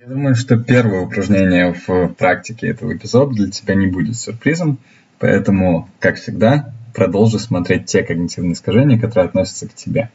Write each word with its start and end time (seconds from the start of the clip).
Я 0.00 0.06
думаю, 0.06 0.34
что 0.34 0.56
первое 0.56 1.02
упражнение 1.02 1.74
в 1.74 2.14
практике 2.14 2.68
этого 2.68 2.96
эпизода 2.96 3.34
для 3.34 3.50
тебя 3.50 3.74
не 3.74 3.86
будет 3.86 4.16
сюрпризом, 4.16 4.78
поэтому, 5.18 5.90
как 5.98 6.16
всегда, 6.16 6.72
продолжи 6.94 7.38
смотреть 7.38 7.84
те 7.84 8.02
когнитивные 8.02 8.54
искажения, 8.54 8.98
которые 8.98 9.26
относятся 9.26 9.68
к 9.68 9.74
тебе. 9.74 10.08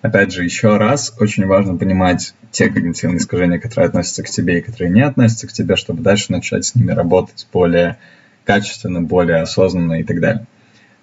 Опять 0.00 0.32
же, 0.32 0.44
еще 0.44 0.76
раз, 0.76 1.12
очень 1.18 1.44
важно 1.44 1.76
понимать 1.76 2.34
те 2.52 2.68
когнитивные 2.68 3.18
искажения, 3.18 3.58
которые 3.58 3.88
относятся 3.88 4.22
к 4.22 4.30
тебе 4.30 4.60
и 4.60 4.62
которые 4.62 4.92
не 4.92 5.00
относятся 5.00 5.48
к 5.48 5.52
тебе, 5.52 5.74
чтобы 5.74 6.04
дальше 6.04 6.30
начать 6.30 6.64
с 6.64 6.76
ними 6.76 6.92
работать 6.92 7.48
более 7.52 7.98
качественно, 8.44 9.02
более 9.02 9.38
осознанно 9.38 9.94
и 9.94 10.04
так 10.04 10.20
далее. 10.20 10.46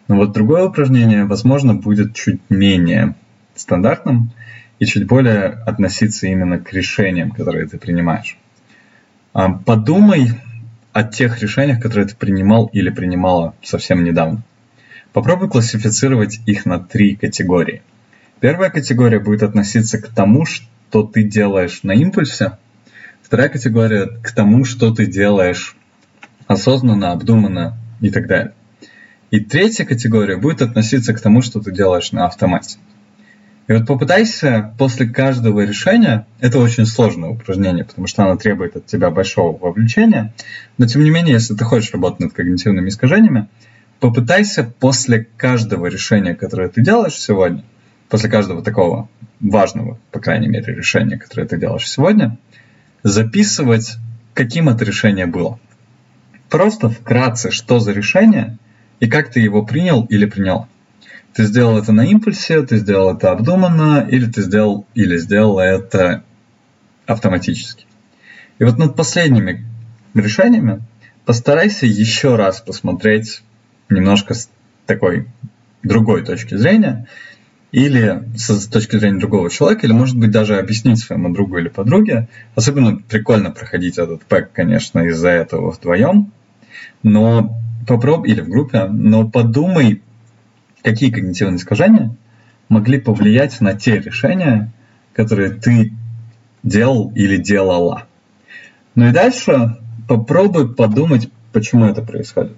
Но 0.07 0.15
вот 0.15 0.31
другое 0.31 0.63
упражнение, 0.63 1.25
возможно, 1.25 1.73
будет 1.75 2.15
чуть 2.15 2.39
менее 2.49 3.15
стандартным 3.53 4.31
и 4.83 4.85
чуть 4.85 5.07
более 5.07 5.45
относиться 5.65 6.27
именно 6.27 6.59
к 6.59 6.73
решениям, 6.73 7.31
которые 7.31 7.65
ты 7.67 7.77
принимаешь. 7.77 8.37
А, 9.31 9.49
подумай 9.49 10.31
о 10.91 11.03
тех 11.03 11.41
решениях, 11.41 11.81
которые 11.81 12.05
ты 12.05 12.17
принимал 12.17 12.65
или 12.65 12.89
принимала 12.89 13.55
совсем 13.63 14.03
недавно. 14.03 14.43
Попробуй 15.13 15.49
классифицировать 15.49 16.41
их 16.45 16.65
на 16.65 16.79
три 16.81 17.15
категории. 17.15 17.81
Первая 18.41 18.69
категория 18.69 19.19
будет 19.19 19.43
относиться 19.43 20.01
к 20.01 20.09
тому, 20.09 20.45
что 20.45 21.03
ты 21.03 21.23
делаешь 21.23 21.83
на 21.83 21.93
импульсе. 21.93 22.57
Вторая 23.21 23.47
категория 23.47 24.07
к 24.21 24.33
тому, 24.33 24.65
что 24.65 24.93
ты 24.93 25.05
делаешь 25.05 25.77
осознанно, 26.45 27.13
обдуманно 27.13 27.77
и 28.01 28.09
так 28.09 28.27
далее. 28.27 28.53
И 29.31 29.39
третья 29.39 29.85
категория 29.85 30.35
будет 30.35 30.61
относиться 30.61 31.13
к 31.13 31.21
тому, 31.21 31.41
что 31.41 31.61
ты 31.61 31.71
делаешь 31.71 32.11
на 32.11 32.25
автомате. 32.25 32.79
И 33.73 33.75
вот 33.75 33.87
попытайся 33.87 34.71
после 34.77 35.07
каждого 35.07 35.65
решения, 35.65 36.27
это 36.39 36.59
очень 36.59 36.85
сложное 36.85 37.29
упражнение, 37.29 37.83
потому 37.83 38.05
что 38.05 38.21
оно 38.21 38.35
требует 38.35 38.75
от 38.75 38.85
тебя 38.85 39.09
большого 39.09 39.57
вовлечения, 39.57 40.31
но 40.77 40.85
тем 40.85 41.03
не 41.03 41.09
менее, 41.09 41.33
если 41.33 41.55
ты 41.55 41.65
хочешь 41.65 41.91
работать 41.91 42.19
над 42.19 42.33
когнитивными 42.33 42.89
искажениями, 42.89 43.47
попытайся 43.99 44.63
после 44.63 45.27
каждого 45.37 45.87
решения, 45.87 46.35
которое 46.35 46.69
ты 46.69 46.83
делаешь 46.83 47.15
сегодня, 47.15 47.63
после 48.09 48.29
каждого 48.29 48.61
такого 48.61 49.09
важного, 49.39 49.97
по 50.11 50.19
крайней 50.19 50.49
мере, 50.49 50.75
решения, 50.75 51.17
которое 51.17 51.47
ты 51.47 51.57
делаешь 51.57 51.89
сегодня, 51.89 52.37
записывать, 53.01 53.95
каким 54.35 54.69
это 54.69 54.85
решение 54.85 55.25
было. 55.25 55.57
Просто 56.47 56.91
вкратце, 56.91 57.49
что 57.49 57.79
за 57.79 57.91
решение 57.91 58.59
и 58.99 59.09
как 59.09 59.31
ты 59.31 59.39
его 59.39 59.65
принял 59.65 60.03
или 60.03 60.27
принял. 60.27 60.67
Ты 61.33 61.45
сделал 61.45 61.77
это 61.77 61.91
на 61.91 62.05
импульсе, 62.05 62.61
ты 62.63 62.77
сделал 62.77 63.15
это 63.15 63.31
обдуманно, 63.31 64.07
или 64.09 64.25
ты 64.25 64.41
сделал 64.41 64.85
или 64.93 65.17
сделал 65.17 65.59
это 65.59 66.23
автоматически. 67.05 67.85
И 68.59 68.63
вот 68.63 68.77
над 68.77 68.95
последними 68.95 69.65
решениями 70.13 70.81
постарайся 71.25 71.85
еще 71.85 72.35
раз 72.35 72.61
посмотреть 72.61 73.41
немножко 73.89 74.33
с 74.33 74.49
такой 74.85 75.27
другой 75.81 76.23
точки 76.23 76.55
зрения, 76.55 77.07
или 77.71 78.21
с 78.37 78.67
точки 78.67 78.97
зрения 78.97 79.19
другого 79.19 79.49
человека, 79.49 79.87
или, 79.87 79.93
может 79.93 80.15
быть, 80.15 80.29
даже 80.29 80.59
объяснить 80.59 80.99
своему 80.99 81.33
другу 81.33 81.57
или 81.57 81.69
подруге. 81.69 82.27
Особенно 82.53 82.97
прикольно 82.97 83.49
проходить 83.49 83.97
этот 83.97 84.23
пэк, 84.25 84.51
конечно, 84.53 84.99
из-за 85.07 85.29
этого 85.29 85.71
вдвоем, 85.71 86.31
но 87.01 87.57
попробуй, 87.87 88.29
или 88.29 88.41
в 88.41 88.49
группе, 88.49 88.85
но 88.85 89.27
подумай, 89.27 90.03
какие 90.83 91.09
когнитивные 91.09 91.57
искажения 91.57 92.15
могли 92.69 92.99
повлиять 92.99 93.59
на 93.61 93.73
те 93.73 93.99
решения, 93.99 94.71
которые 95.13 95.51
ты 95.51 95.93
делал 96.61 97.11
или 97.15 97.37
делала. 97.37 98.07
Ну 98.95 99.09
и 99.09 99.11
дальше 99.11 99.77
попробуй 100.07 100.73
подумать, 100.73 101.29
почему 101.51 101.85
это 101.85 102.01
происходит. 102.01 102.57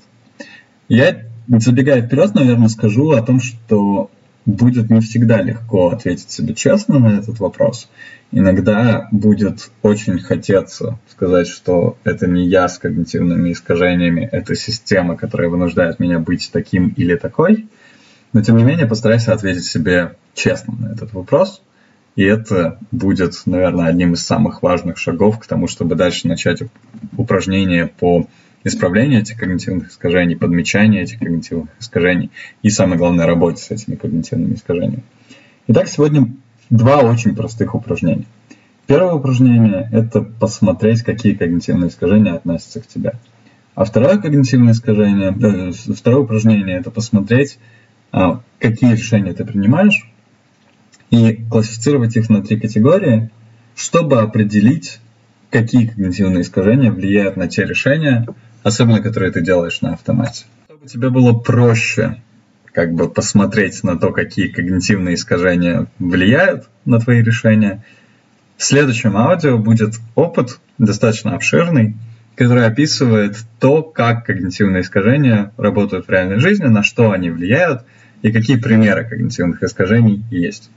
Я, 0.90 1.24
забегая 1.48 2.02
вперед, 2.02 2.36
наверное, 2.36 2.68
скажу 2.68 3.12
о 3.12 3.22
том, 3.22 3.40
что 3.40 4.12
будет 4.46 4.92
не 4.92 5.00
всегда 5.02 5.42
легко 5.42 5.90
ответить 5.90 6.30
себе 6.30 6.54
честно 6.54 7.00
на 7.00 7.18
этот 7.18 7.40
вопрос. 7.40 7.90
Иногда 8.32 9.08
будет 9.12 9.72
очень 9.82 10.20
хотеться 10.20 11.00
сказать, 11.10 11.48
что 11.48 11.98
это 12.04 12.28
не 12.28 12.48
я 12.48 12.68
с 12.68 12.78
когнитивными 12.78 13.52
искажениями, 13.52 14.28
это 14.32 14.56
система, 14.56 15.16
которая 15.18 15.50
вынуждает 15.50 16.00
меня 16.00 16.20
быть 16.20 16.50
таким 16.52 16.90
или 16.90 17.16
такой. 17.16 17.68
Но 18.36 18.42
тем 18.42 18.58
не 18.58 18.66
менее 18.66 18.86
постарайся 18.86 19.32
ответить 19.32 19.64
себе 19.64 20.18
честно 20.34 20.76
на 20.78 20.92
этот 20.92 21.14
вопрос. 21.14 21.62
И 22.18 22.24
это 22.24 22.78
будет, 22.92 23.34
наверное, 23.46 23.86
одним 23.86 24.12
из 24.12 24.26
самых 24.26 24.62
важных 24.62 24.98
шагов 24.98 25.40
к 25.40 25.48
тому, 25.48 25.68
чтобы 25.68 25.96
дальше 25.96 26.28
начать 26.28 26.62
упражнение 27.16 27.88
по 27.88 28.28
исправлению 28.66 29.22
этих 29.22 29.38
когнитивных 29.38 29.90
искажений, 29.90 30.36
подмечанию 30.36 31.04
этих 31.04 31.20
когнитивных 31.20 31.70
искажений 31.80 32.30
и, 32.62 32.70
самое 32.70 32.98
главное, 32.98 33.26
работе 33.26 33.64
с 33.64 33.72
этими 33.72 33.96
когнитивными 33.96 34.56
искажениями. 34.56 35.04
Итак, 35.68 35.88
сегодня 35.88 36.28
два 36.70 37.04
очень 37.04 37.38
простых 37.38 37.74
упражнения. 37.74 38.26
Первое 38.86 39.14
упражнение– 39.14 39.88
это 39.94 40.22
посмотреть, 40.22 41.04
какие 41.04 41.36
когнитивные 41.36 41.88
искажения 41.88 42.34
относятся 42.34 42.82
к 42.82 42.88
тебе. 42.88 43.14
А 43.76 43.86
второе 43.86 44.18
когнитивное 44.18 44.74
искажение, 44.74 45.32
э, 45.32 45.94
второе 45.94 46.24
упражнение– 46.24 46.78
это 46.80 46.92
посмотреть, 46.92 47.60
какие 48.12 48.94
решения 48.94 49.34
ты 49.34 49.46
принимаешь, 49.46 50.10
и 51.10 51.36
классифицировать 51.50 52.16
их 52.16 52.30
на 52.30 52.42
три 52.42 52.60
категории, 52.60 53.30
чтобы 53.76 54.20
определить, 54.22 55.00
какие 55.50 55.88
когнитивные 55.88 56.42
искажения 56.42 56.92
влияют 56.92 57.38
на 57.38 57.48
те 57.48 57.66
решения, 57.66 58.28
особенно 58.64 59.02
которые 59.02 59.32
ты 59.32 59.42
делаешь 59.42 59.82
на 59.82 59.94
автомате. 59.94 60.46
Чтобы 60.68 60.88
тебе 60.88 61.10
было 61.10 61.34
проще 61.34 62.22
как 62.74 62.94
бы 62.94 63.10
посмотреть 63.10 63.84
на 63.84 63.98
то, 63.98 64.12
какие 64.12 64.50
когнитивные 64.50 65.16
искажения 65.16 65.88
влияют 65.98 66.68
на 66.84 67.00
твои 67.00 67.22
решения, 67.22 67.86
в 68.58 68.64
следующем 68.64 69.16
аудио 69.16 69.58
будет 69.58 69.96
опыт 70.16 70.60
достаточно 70.78 71.36
обширный, 71.36 71.96
который 72.36 72.66
описывает 72.66 73.38
то, 73.60 73.82
как 73.82 74.26
когнитивные 74.26 74.82
искажения 74.82 75.52
работают 75.58 76.08
в 76.08 76.12
реальной 76.12 76.40
жизни, 76.40 76.66
на 76.66 76.84
что 76.84 77.12
они 77.12 77.30
влияют 77.30 77.84
и 78.22 78.32
какие 78.32 78.58
примеры 78.58 79.06
когнитивных 79.06 79.64
искажений 79.64 80.24
есть. 80.30 80.70